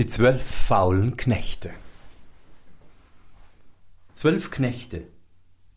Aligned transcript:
Die 0.00 0.06
zwölf 0.06 0.42
faulen 0.42 1.18
Knechte. 1.18 1.74
Zwölf 4.14 4.50
Knechte, 4.50 5.06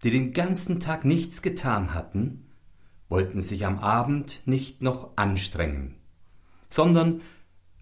die 0.01 0.11
den 0.11 0.31
ganzen 0.31 0.79
Tag 0.79 1.03
nichts 1.03 1.41
getan 1.41 1.93
hatten, 1.93 2.47
wollten 3.09 3.41
sich 3.41 3.65
am 3.65 3.79
Abend 3.79 4.39
nicht 4.45 4.81
noch 4.81 5.17
anstrengen, 5.17 5.95
sondern 6.70 7.20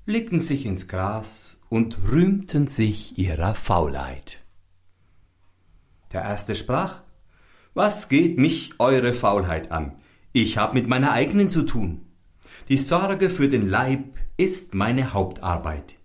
legten 0.07 0.41
sich 0.41 0.65
ins 0.65 0.87
Gras 0.87 1.61
und 1.69 2.09
rühmten 2.09 2.65
sich 2.65 3.19
ihrer 3.19 3.53
Faulheit. 3.53 4.41
Der 6.11 6.23
erste 6.23 6.55
sprach, 6.55 7.03
Was 7.75 8.09
geht 8.09 8.39
mich 8.39 8.79
eure 8.79 9.13
Faulheit 9.13 9.71
an? 9.71 10.01
Ich 10.33 10.57
hab 10.57 10.73
mit 10.73 10.87
meiner 10.87 11.11
eigenen 11.11 11.49
zu 11.49 11.67
tun. 11.67 12.07
Die 12.67 12.79
Sorge 12.79 13.29
für 13.29 13.47
den 13.47 13.69
Leib 13.69 14.17
ist 14.37 14.73
meine 14.73 15.13
Hauptarbeit. 15.13 16.00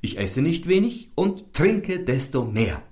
Ich 0.00 0.18
esse 0.18 0.42
nicht 0.42 0.66
wenig 0.66 1.10
und 1.14 1.52
trinke 1.52 2.04
desto 2.04 2.44
mehr. 2.44 2.82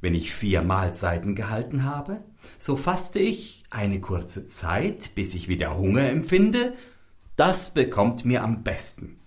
Wenn 0.00 0.14
ich 0.14 0.32
vier 0.32 0.62
Mahlzeiten 0.62 1.34
gehalten 1.34 1.84
habe, 1.84 2.22
so 2.58 2.76
faste 2.76 3.18
ich 3.18 3.64
eine 3.70 4.00
kurze 4.00 4.46
Zeit, 4.48 5.14
bis 5.14 5.34
ich 5.34 5.48
wieder 5.48 5.76
Hunger 5.76 6.08
empfinde. 6.08 6.74
Das 7.36 7.74
bekommt 7.74 8.24
mir 8.24 8.42
am 8.42 8.62
besten. 8.62 9.18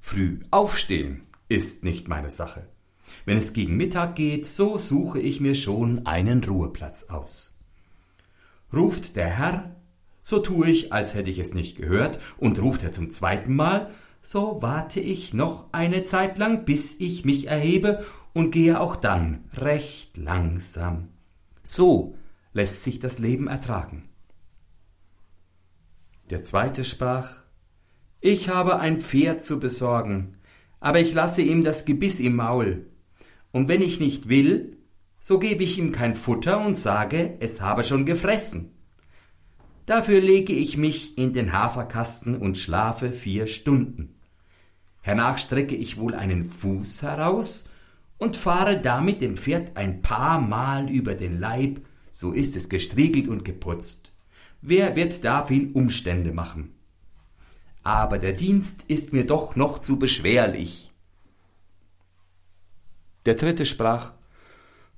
Früh 0.00 0.40
aufstehen 0.50 1.22
ist 1.48 1.84
nicht 1.84 2.08
meine 2.08 2.30
Sache. 2.30 2.68
Wenn 3.24 3.38
es 3.38 3.52
gegen 3.52 3.76
Mittag 3.76 4.16
geht, 4.16 4.46
so 4.46 4.78
suche 4.78 5.20
ich 5.20 5.40
mir 5.40 5.54
schon 5.54 6.06
einen 6.06 6.44
Ruheplatz 6.44 7.04
aus. 7.04 7.58
Ruft 8.72 9.16
der 9.16 9.28
Herr, 9.28 9.76
so 10.22 10.40
tue 10.40 10.68
ich, 10.70 10.92
als 10.92 11.14
hätte 11.14 11.30
ich 11.30 11.38
es 11.38 11.54
nicht 11.54 11.76
gehört, 11.76 12.18
und 12.36 12.60
ruft 12.60 12.82
er 12.82 12.92
zum 12.92 13.10
zweiten 13.10 13.54
Mal, 13.54 13.90
so 14.28 14.60
warte 14.60 14.98
ich 14.98 15.34
noch 15.34 15.72
eine 15.72 16.02
Zeit 16.02 16.36
lang, 16.36 16.64
bis 16.64 16.96
ich 16.98 17.24
mich 17.24 17.46
erhebe 17.46 18.04
und 18.32 18.50
gehe 18.50 18.80
auch 18.80 18.96
dann 18.96 19.44
recht 19.54 20.16
langsam. 20.16 21.10
So 21.62 22.16
lässt 22.52 22.82
sich 22.82 22.98
das 22.98 23.20
Leben 23.20 23.46
ertragen. 23.46 24.08
Der 26.28 26.42
zweite 26.42 26.84
sprach 26.84 27.42
Ich 28.20 28.48
habe 28.48 28.80
ein 28.80 29.00
Pferd 29.00 29.44
zu 29.44 29.60
besorgen, 29.60 30.38
aber 30.80 30.98
ich 30.98 31.14
lasse 31.14 31.42
ihm 31.42 31.62
das 31.62 31.84
Gebiss 31.84 32.18
im 32.18 32.34
Maul, 32.34 32.90
und 33.52 33.68
wenn 33.68 33.80
ich 33.80 34.00
nicht 34.00 34.28
will, 34.28 34.76
so 35.20 35.38
gebe 35.38 35.62
ich 35.62 35.78
ihm 35.78 35.92
kein 35.92 36.16
Futter 36.16 36.60
und 36.66 36.76
sage, 36.76 37.36
es 37.38 37.60
habe 37.60 37.84
schon 37.84 38.04
gefressen. 38.04 38.72
Dafür 39.86 40.20
lege 40.20 40.52
ich 40.52 40.76
mich 40.76 41.16
in 41.16 41.32
den 41.32 41.52
Haferkasten 41.52 42.36
und 42.36 42.58
schlafe 42.58 43.12
vier 43.12 43.46
Stunden. 43.46 44.15
Hernach 45.06 45.38
strecke 45.38 45.76
ich 45.76 45.98
wohl 45.98 46.16
einen 46.16 46.50
Fuß 46.50 47.02
heraus 47.02 47.70
und 48.18 48.34
fahre 48.34 48.80
damit 48.80 49.22
dem 49.22 49.36
Pferd 49.36 49.76
ein 49.76 50.02
paar 50.02 50.40
Mal 50.40 50.90
über 50.90 51.14
den 51.14 51.38
Leib, 51.38 51.80
so 52.10 52.32
ist 52.32 52.56
es 52.56 52.68
gestriegelt 52.68 53.28
und 53.28 53.44
geputzt. 53.44 54.10
Wer 54.62 54.96
wird 54.96 55.24
da 55.24 55.44
viel 55.44 55.70
Umstände 55.74 56.32
machen? 56.32 56.74
Aber 57.84 58.18
der 58.18 58.32
Dienst 58.32 58.82
ist 58.88 59.12
mir 59.12 59.24
doch 59.24 59.54
noch 59.54 59.78
zu 59.78 59.96
beschwerlich. 59.96 60.90
Der 63.26 63.34
dritte 63.34 63.64
sprach, 63.64 64.12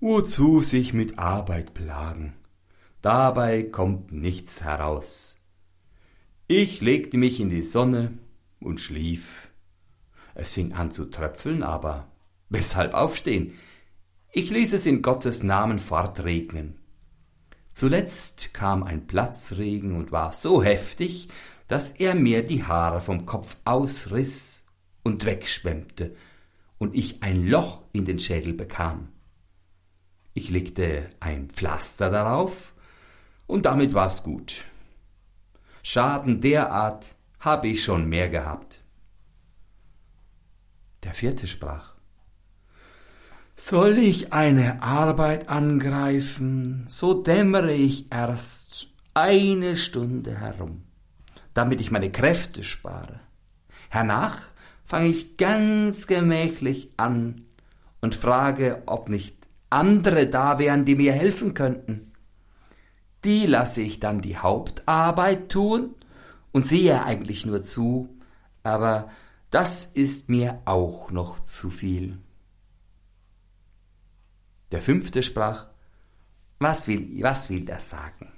Wozu 0.01 0.63
sich 0.63 0.95
mit 0.95 1.19
Arbeit 1.19 1.75
plagen? 1.75 2.33
Dabei 3.03 3.63
kommt 3.63 4.11
nichts 4.11 4.65
heraus. 4.65 5.45
Ich 6.47 6.81
legte 6.81 7.19
mich 7.19 7.41
in 7.41 7.51
die 7.51 7.61
Sonne 7.61 8.17
und 8.59 8.81
schlief. 8.81 9.48
Es 10.39 10.53
fing 10.53 10.73
an 10.73 10.93
zu 10.93 11.07
tröpfeln, 11.07 11.65
aber 11.65 12.13
weshalb 12.49 12.95
aufstehen? 12.95 13.55
Ich 14.31 14.51
ließ 14.51 14.73
es 14.73 14.87
in 14.87 15.03
Gottes 15.03 15.43
Namen 15.43 15.81
fortregnen. 15.81 16.79
Zuletzt 17.73 18.55
kam 18.55 18.85
ein 18.85 19.09
Platzregen 19.09 19.97
und 19.97 20.13
war 20.13 20.33
so 20.33 20.63
heftig, 20.63 21.29
dass 21.67 21.91
er 21.91 22.15
mir 22.15 22.47
die 22.47 22.63
Haare 22.63 23.01
vom 23.01 23.27
Kopf 23.27 23.57
ausriss 23.65 24.67
und 25.03 25.25
wegschwemmte 25.25 26.15
und 26.79 26.95
ich 26.95 27.21
ein 27.25 27.45
Loch 27.45 27.83
in 27.93 28.05
den 28.05 28.21
Schädel 28.21 28.53
bekam. 28.53 29.09
Ich 30.35 30.51
legte 30.51 31.11
ein 31.19 31.51
Pflaster 31.51 32.11
darauf 32.11 32.75
und 33.49 33.67
damit 33.67 33.93
war's 33.93 34.23
gut. 34.23 34.67
Schaden 35.83 36.41
derart 36.41 37.17
habe 37.41 37.67
ich 37.67 37.83
schon 37.83 38.09
mehr 38.09 38.29
gehabt. 38.29 38.85
Der 41.09 41.15
vierte 41.15 41.47
sprach 41.47 41.95
Soll 43.57 43.97
ich 43.97 44.35
eine 44.35 44.83
Arbeit 44.83 45.49
angreifen, 45.49 46.85
so 46.87 47.15
dämmere 47.15 47.73
ich 47.73 48.13
erst 48.13 48.89
eine 49.15 49.79
Stunde 49.79 50.39
herum, 50.39 50.83
damit 51.55 51.81
ich 51.81 51.91
meine 51.91 52.13
Kräfte 52.13 52.63
spare. 52.63 53.21
Hernach 53.89 54.39
fange 54.85 55.09
ich 55.09 55.39
ganz 55.39 56.07
gemächlich 56.07 56.91
an 56.99 57.47
und 58.03 58.15
frage, 58.15 58.83
ob 58.85 59.09
nicht 59.09 59.35
andere 59.71 60.27
da 60.27 60.59
wären, 60.59 60.85
die 60.85 60.95
mir 60.95 61.15
helfen 61.15 61.55
könnten. 61.55 62.13
Die 63.25 63.47
lasse 63.47 63.81
ich 63.81 63.99
dann 63.99 64.21
die 64.21 64.37
Hauptarbeit 64.37 65.49
tun 65.49 65.95
und 66.53 66.69
sehe 66.69 67.03
eigentlich 67.03 67.47
nur 67.47 67.63
zu, 67.63 68.11
aber 68.63 69.09
das 69.51 69.87
ist 69.87 70.29
mir 70.29 70.61
auch 70.65 71.11
noch 71.11 71.41
zu 71.41 71.71
viel. 71.71 72.19
Der 74.71 74.83
fünfte 74.83 75.23
sprach, 75.23 75.67
was 76.59 76.87
will, 76.87 77.23
was 77.23 77.49
will 77.49 77.65
das 77.65 77.89
sagen? 77.89 78.33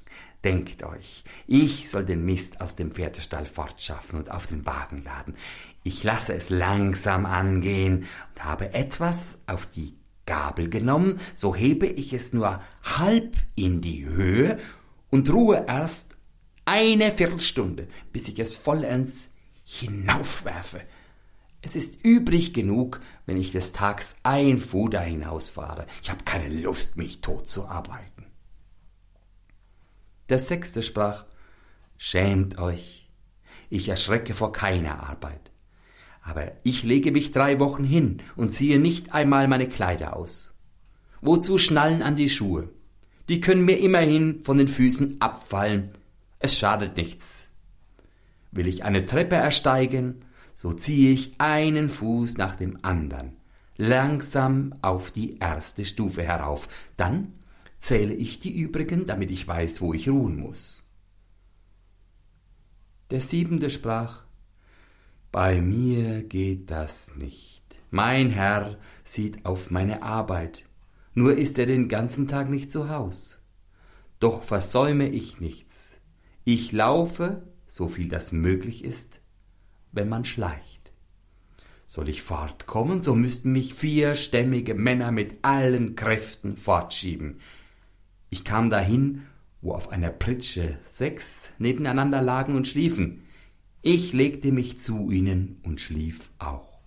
Denkt 0.45 0.83
euch, 0.85 1.25
ich 1.47 1.91
soll 1.91 2.07
den 2.07 2.25
Mist 2.25 2.61
aus 2.61 2.77
dem 2.77 2.93
Pferdestall 2.93 3.45
fortschaffen 3.45 4.19
und 4.19 4.31
auf 4.31 4.47
den 4.47 4.65
Wagen 4.65 5.03
laden. 5.05 5.35
Ich 5.83 6.03
lasse 6.03 6.35
es 6.35 6.49
langsam 6.49 7.27
angehen 7.27 8.07
und 8.35 8.45
habe 8.45 8.73
etwas 8.73 9.43
auf 9.47 9.67
die 9.67 9.97
Gabel 10.25 10.71
genommen, 10.71 11.21
so 11.35 11.55
hebe 11.55 11.87
ich 11.87 12.13
es 12.13 12.33
nur 12.33 12.63
halb 12.85 13.37
in 13.55 13.83
die 13.83 14.07
Höhe 14.07 14.59
und 15.11 15.31
ruhe 15.31 15.65
erst 15.67 16.17
eine 16.65 17.11
Viertelstunde, 17.11 17.89
bis 18.13 18.29
ich 18.29 18.39
es 18.39 18.55
vollends 18.55 19.35
hinaufwerfe. 19.65 20.81
Es 21.63 21.77
ist 21.77 22.03
übrig 22.03 22.55
genug, 22.55 23.01
wenn 23.27 23.37
ich 23.37 23.53
des 23.53 23.73
Tags 23.73 24.19
ein 24.23 24.59
Fuder 24.59 25.01
hinausfahre. 25.01 25.87
Ich 26.03 26.11
habe 26.11 26.25
keine 26.25 26.49
Lust, 26.49 26.97
mich 26.97 27.21
tot 27.21 27.49
zu 27.49 27.67
arbeiten. 27.67 28.27
Der 30.29 30.39
Sechste 30.39 30.83
sprach, 30.83 31.25
Schämt 31.99 32.57
euch, 32.59 33.11
ich 33.69 33.89
erschrecke 33.91 34.33
vor 34.33 34.53
keiner 34.53 35.09
Arbeit. 35.09 35.51
Aber 36.23 36.53
ich 36.65 36.83
lege 36.83 37.13
mich 37.13 37.33
drei 37.33 37.59
Wochen 37.59 37.85
hin 37.85 38.23
und 38.37 38.55
ziehe 38.55 38.79
nicht 38.79 39.13
einmal 39.13 39.49
meine 39.49 39.69
Kleider 39.69 40.17
aus. 40.17 40.59
Wozu 41.21 41.59
Schnallen 41.59 42.03
an 42.03 42.17
die 42.17 42.31
Schuhe? 42.31 42.71
Die 43.29 43.41
können 43.41 43.67
mir 43.67 43.79
immerhin 43.79 44.43
von 44.45 44.57
den 44.57 44.69
Füßen 44.69 45.21
abfallen. 45.21 45.91
Es 46.39 46.59
schadet 46.59 46.97
nichts. 46.97 47.51
Will 48.51 48.67
ich 48.67 48.83
eine 48.83 49.05
Treppe 49.05 49.37
ersteigen, 49.37 50.25
so 50.61 50.75
ziehe 50.75 51.11
ich 51.13 51.41
einen 51.41 51.89
Fuß 51.89 52.37
nach 52.37 52.55
dem 52.55 52.81
andern, 52.83 53.39
langsam 53.79 54.75
auf 54.83 55.11
die 55.11 55.39
erste 55.39 55.87
Stufe 55.87 56.23
herauf, 56.23 56.69
dann 56.99 57.33
zähle 57.79 58.13
ich 58.13 58.41
die 58.41 58.61
übrigen, 58.61 59.07
damit 59.07 59.31
ich 59.31 59.49
weiß, 59.49 59.81
wo 59.81 59.95
ich 59.95 60.11
ruhen 60.11 60.37
muss. 60.37 60.87
Der 63.11 63.23
siebente 63.23 63.71
sprach 63.71 64.25
Bei 65.33 65.63
mir 65.63 66.25
geht 66.25 66.71
das 66.71 67.17
nicht. 67.17 67.65
Mein 67.91 68.29
Herr 68.29 68.77
sieht 69.03 69.47
auf 69.47 69.71
meine 69.71 70.03
Arbeit, 70.03 70.67
nur 71.15 71.39
ist 71.39 71.59
er 71.59 71.65
den 71.65 71.89
ganzen 71.89 72.29
Tag 72.29 72.51
nicht 72.51 72.71
zu 72.71 72.91
Haus. 72.91 73.41
Doch 74.19 74.43
versäume 74.43 75.09
ich 75.09 75.41
nichts. 75.41 76.03
Ich 76.45 76.71
laufe, 76.71 77.49
so 77.67 77.89
viel 77.89 78.11
das 78.11 78.31
möglich 78.31 78.85
ist, 78.85 79.23
wenn 79.93 80.09
man 80.09 80.25
schleicht. 80.25 80.93
Soll 81.87 82.09
ich 82.09 82.23
fortkommen, 82.23 83.03
so 83.03 83.15
müssten 83.15 83.53
mich 83.53 83.75
vierstämmige 83.75 84.75
Männer 84.75 85.11
mit 85.11 85.39
allen 85.43 85.97
Kräften 85.97 86.57
fortschieben. 86.57 87.39
Ich 88.31 88.45
kam 88.45 88.71
dahin, 88.71 89.23
wo 89.61 89.73
auf 89.73 89.91
einer 89.91 90.11
Pritsche 90.11 90.79
sechs 90.85 91.53
nebeneinander 91.59 92.23
lagen 92.23 92.55
und 92.55 92.69
schliefen. 92.69 93.25
Ich 93.83 94.13
legte 94.13 94.53
mich 94.53 94.79
zu 94.79 95.11
ihnen 95.11 95.61
und 95.65 95.81
schlief 95.81 96.31
auch. 96.39 96.81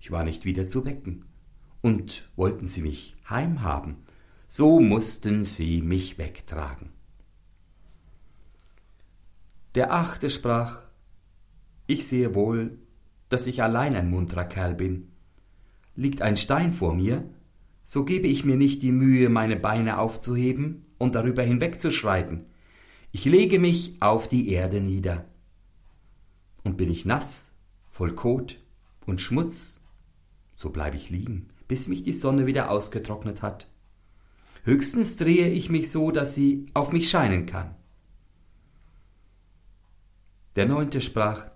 Ich 0.00 0.10
war 0.10 0.24
nicht 0.24 0.44
wieder 0.44 0.66
zu 0.66 0.84
wecken. 0.84 1.24
Und 1.80 2.30
wollten 2.34 2.66
sie 2.66 2.80
mich 2.80 3.14
heimhaben, 3.28 3.98
so 4.46 4.80
mussten 4.80 5.44
sie 5.44 5.82
mich 5.82 6.16
wegtragen. 6.16 6.90
Der 9.74 9.92
achte 9.92 10.30
sprach, 10.30 10.82
ich 11.86 12.06
sehe 12.06 12.34
wohl, 12.34 12.78
dass 13.28 13.46
ich 13.46 13.62
allein 13.62 13.94
ein 13.96 14.10
munterer 14.10 14.44
Kerl 14.44 14.74
bin. 14.74 15.12
Liegt 15.96 16.22
ein 16.22 16.36
Stein 16.36 16.72
vor 16.72 16.94
mir, 16.94 17.28
so 17.84 18.04
gebe 18.04 18.26
ich 18.26 18.44
mir 18.44 18.56
nicht 18.56 18.82
die 18.82 18.92
Mühe, 18.92 19.28
meine 19.28 19.56
Beine 19.56 19.98
aufzuheben 19.98 20.86
und 20.98 21.14
darüber 21.14 21.42
hinwegzuschreiten. 21.42 22.46
Ich 23.12 23.24
lege 23.24 23.58
mich 23.58 23.96
auf 24.00 24.28
die 24.28 24.50
Erde 24.50 24.80
nieder. 24.80 25.26
Und 26.62 26.76
bin 26.76 26.90
ich 26.90 27.04
nass, 27.04 27.52
voll 27.90 28.14
Kot 28.14 28.58
und 29.06 29.20
Schmutz, 29.20 29.80
so 30.56 30.70
bleibe 30.70 30.96
ich 30.96 31.10
liegen, 31.10 31.48
bis 31.68 31.88
mich 31.88 32.02
die 32.02 32.14
Sonne 32.14 32.46
wieder 32.46 32.70
ausgetrocknet 32.70 33.42
hat. 33.42 33.68
Höchstens 34.64 35.16
drehe 35.16 35.48
ich 35.50 35.68
mich 35.68 35.90
so, 35.90 36.10
dass 36.10 36.34
sie 36.34 36.66
auf 36.72 36.90
mich 36.90 37.10
scheinen 37.10 37.44
kann. 37.44 37.76
Der 40.56 40.66
Neunte 40.66 41.02
sprach, 41.02 41.50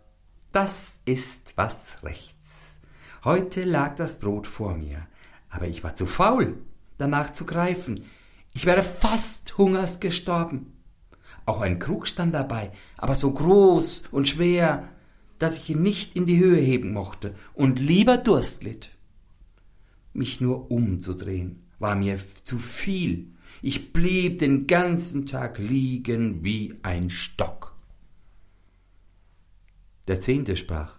das 0.53 0.99
ist 1.05 1.53
was 1.57 2.03
rechts. 2.03 2.81
Heute 3.25 3.65
lag 3.65 3.97
das 3.97 4.19
Brot 4.19 4.47
vor 4.47 4.75
mir, 4.75 5.07
aber 5.51 5.67
ich 5.67 5.85
war 5.85 5.95
zu 5.95 6.07
faul, 6.07 6.57
danach 6.97 7.33
zu 7.33 7.45
greifen. 7.45 8.05
Ich 8.55 8.65
wäre 8.65 8.83
fast 8.83 9.59
Hungers 9.59 10.01
gestorben. 10.01 10.73
Auch 11.47 11.61
ein 11.61 11.79
Krug 11.79 12.07
stand 12.07 12.35
dabei, 12.35 12.73
aber 12.97 13.15
so 13.15 13.33
groß 13.33 14.09
und 14.11 14.29
schwer, 14.29 14.89
dass 15.39 15.59
ich 15.59 15.71
ihn 15.71 15.83
nicht 15.83 16.17
in 16.17 16.27
die 16.27 16.39
Höhe 16.39 16.61
heben 16.61 16.93
mochte 16.93 17.35
und 17.55 17.79
lieber 17.79 18.17
Durst 18.17 18.65
litt. 18.65 18.91
Mich 20.13 20.41
nur 20.41 20.71
umzudrehen 20.71 21.67
war 21.79 21.95
mir 21.95 22.19
zu 22.43 22.59
viel. 22.59 23.35
Ich 23.63 23.93
blieb 23.93 24.39
den 24.41 24.67
ganzen 24.67 25.27
Tag 25.27 25.59
liegen 25.59 26.45
wie 26.45 26.75
ein 26.83 27.11
Stock. 27.11 27.68
Der 30.09 30.21
Zehnte 30.21 30.57
sprach, 30.57 30.99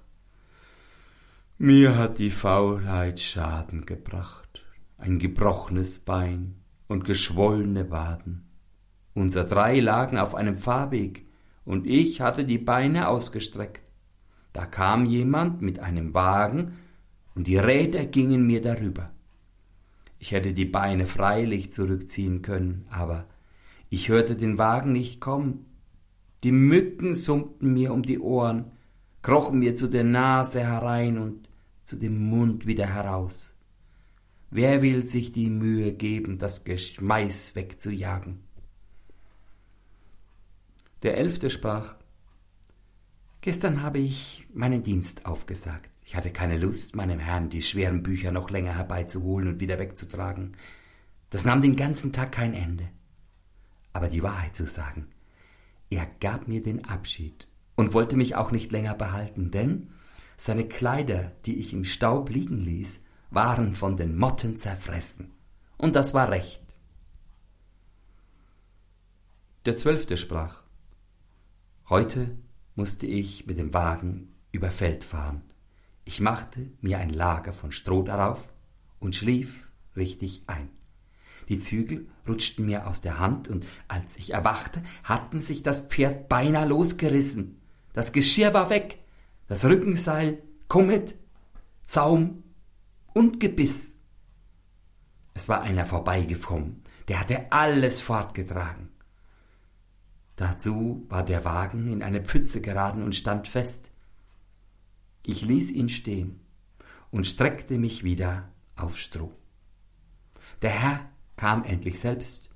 mir 1.58 1.98
hat 1.98 2.20
die 2.20 2.30
Faulheit 2.30 3.20
Schaden 3.20 3.88
gebracht, 3.88 4.64
ein 5.00 5.18
gebrochenes 5.18 5.98
Bein 5.98 6.62
und 6.88 7.06
geschwollene 7.06 7.90
Waden. 7.90 8.48
Unser 9.16 9.46
drei 9.46 9.80
lagen 9.80 10.20
auf 10.20 10.36
einem 10.36 10.58
Fahrweg, 10.58 11.26
und 11.66 11.88
ich 11.88 12.22
hatte 12.22 12.46
die 12.46 12.60
Beine 12.60 13.08
ausgestreckt. 13.08 13.82
Da 14.54 14.68
kam 14.68 15.06
jemand 15.06 15.64
mit 15.64 15.80
einem 15.80 16.14
Wagen, 16.14 16.78
und 17.34 17.48
die 17.48 17.58
Räder 17.58 18.06
gingen 18.06 18.46
mir 18.46 18.62
darüber. 18.62 19.10
Ich 20.20 20.34
hätte 20.34 20.54
die 20.54 20.66
Beine 20.66 21.08
freilich 21.08 21.72
zurückziehen 21.72 22.44
können, 22.44 22.86
aber 22.92 23.26
ich 23.90 24.10
hörte 24.10 24.36
den 24.36 24.60
Wagen 24.60 24.92
nicht 24.92 25.20
kommen. 25.20 25.66
Die 26.44 26.52
Mücken 26.52 27.16
summten 27.16 27.74
mir 27.74 27.92
um 27.92 28.04
die 28.04 28.20
Ohren, 28.20 28.72
krochen 29.22 29.60
mir 29.60 29.76
zu 29.76 29.88
der 29.88 30.04
Nase 30.04 30.62
herein 30.62 31.18
und 31.18 31.50
zu 31.84 31.96
dem 31.96 32.30
Mund 32.30 32.66
wieder 32.66 32.88
heraus. 32.88 33.58
Wer 34.52 34.82
will 34.82 35.10
sich 35.10 35.32
die 35.32 35.50
Mühe 35.50 35.94
geben, 35.94 36.38
das 36.38 36.64
Geschmeiß 36.64 37.56
wegzujagen? 37.56 38.40
Der 41.04 41.18
Elfte 41.18 41.50
sprach, 41.50 41.96
Gestern 43.42 43.82
habe 43.82 44.00
ich 44.00 44.46
meinen 44.54 44.84
Dienst 44.84 45.26
aufgesagt. 45.26 45.90
Ich 46.06 46.16
hatte 46.16 46.32
keine 46.32 46.58
Lust, 46.58 46.96
meinem 46.96 47.20
Herrn 47.20 47.50
die 47.50 47.62
schweren 47.62 48.04
Bücher 48.04 48.32
noch 48.32 48.50
länger 48.50 48.76
herbeizuholen 48.76 49.48
und 49.48 49.60
wieder 49.62 49.80
wegzutragen. 49.80 50.58
Das 51.30 51.46
nahm 51.46 51.62
den 51.62 51.78
ganzen 51.78 52.12
Tag 52.12 52.34
kein 52.34 52.54
Ende. 52.54 52.90
Aber 53.94 54.10
die 54.10 54.24
Wahrheit 54.24 54.56
zu 54.56 54.66
sagen, 54.66 55.08
er 55.90 56.06
gab 56.20 56.48
mir 56.48 56.62
den 56.62 56.86
Abschied 56.86 57.48
und 57.80 57.94
wollte 57.94 58.18
mich 58.18 58.36
auch 58.36 58.52
nicht 58.52 58.74
länger 58.74 58.94
behalten, 58.94 59.52
denn 59.52 59.92
seine 60.36 60.68
Kleider, 60.68 61.32
die 61.46 61.60
ich 61.60 61.72
im 61.72 61.86
Staub 61.86 62.30
liegen 62.30 62.58
ließ, 62.58 63.06
waren 63.32 63.74
von 63.74 63.96
den 63.96 64.18
Motten 64.18 64.58
zerfressen. 64.58 65.32
Und 65.78 65.96
das 65.96 66.14
war 66.14 66.30
recht. 66.30 66.62
Der 69.66 69.78
Zwölfte 69.78 70.18
sprach, 70.18 70.64
Heute 71.88 72.36
musste 72.76 73.06
ich 73.06 73.48
mit 73.48 73.58
dem 73.58 73.74
Wagen 73.74 74.34
über 74.52 74.72
Feld 74.72 75.06
fahren. 75.06 75.42
Ich 76.04 76.20
machte 76.20 76.70
mir 76.82 76.98
ein 76.98 77.12
Lager 77.12 77.54
von 77.54 77.72
Stroh 77.72 78.04
darauf 78.04 78.52
und 79.00 79.16
schlief 79.16 79.70
richtig 79.96 80.44
ein. 80.48 80.70
Die 81.48 81.60
Zügel 81.60 82.10
rutschten 82.28 82.66
mir 82.66 82.88
aus 82.88 83.00
der 83.00 83.20
Hand, 83.20 83.48
und 83.48 83.66
als 83.88 84.18
ich 84.18 84.34
erwachte, 84.34 84.84
hatten 85.06 85.40
sich 85.40 85.64
das 85.64 85.80
Pferd 85.80 86.28
beinahe 86.28 86.68
losgerissen. 86.68 87.59
Das 87.94 88.14
Geschirr 88.14 88.54
war 88.54 88.70
weg, 88.70 89.00
das 89.48 89.66
Rückenseil 89.66 90.44
Kummet, 90.68 91.16
Zaum 91.84 92.44
und 93.14 93.40
Gebiss. 93.40 93.98
Es 95.34 95.50
war 95.50 95.62
einer 95.62 95.86
vorbeigekommen, 95.86 96.84
der 97.08 97.20
hatte 97.20 97.52
alles 97.52 98.02
fortgetragen. 98.02 98.90
Dazu 100.36 101.06
war 101.10 101.24
der 101.24 101.44
Wagen 101.44 101.88
in 101.88 102.04
eine 102.04 102.22
Pfütze 102.22 102.62
geraten 102.62 103.04
und 103.04 103.16
stand 103.16 103.48
fest. 103.48 103.92
Ich 105.26 105.42
ließ 105.42 105.72
ihn 105.72 105.90
stehen 105.90 106.40
und 107.12 107.28
streckte 107.28 107.78
mich 107.78 108.04
wieder 108.04 108.50
auf 108.76 108.98
Stroh. 108.98 109.34
Der 110.62 110.72
Herr 110.72 111.10
kam 111.36 111.64
endlich 111.64 112.00
selbst 112.00 112.50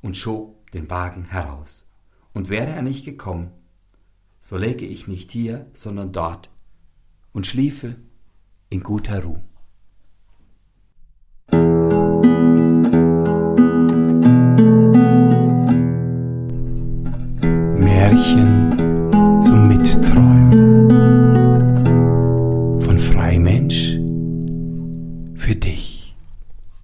und 0.00 0.16
schob 0.16 0.70
den 0.72 0.88
Wagen 0.90 1.26
heraus. 1.26 1.88
Und 2.32 2.48
wäre 2.48 2.70
er 2.70 2.82
nicht 2.82 3.04
gekommen, 3.04 3.52
so 4.40 4.56
läge 4.56 4.86
ich 4.86 5.08
nicht 5.08 5.32
hier, 5.32 5.70
sondern 5.72 6.12
dort 6.12 6.50
und 7.32 7.46
schliefe 7.46 7.96
in 8.70 8.82
guter 8.82 9.22
Ruhe. 9.22 9.47